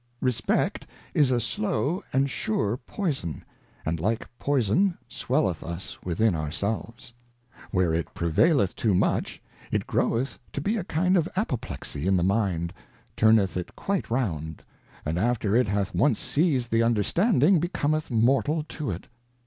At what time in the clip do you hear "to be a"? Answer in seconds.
10.53-10.83